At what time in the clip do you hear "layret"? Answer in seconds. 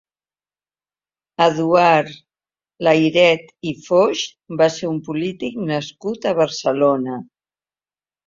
2.87-3.53